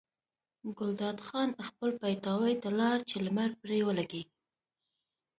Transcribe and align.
ګلداد 0.77 1.17
خان 1.27 1.49
خپل 1.67 1.89
پیتاوي 2.01 2.53
ته 2.63 2.69
لاړ 2.79 2.97
چې 3.09 3.15
لمر 3.25 3.49
پرې 3.61 3.79
ولګي. 3.87 4.23